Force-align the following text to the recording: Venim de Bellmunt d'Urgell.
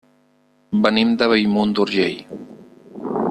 Venim 0.85 1.11
de 1.23 1.27
Bellmunt 1.33 1.75
d'Urgell. 1.81 2.19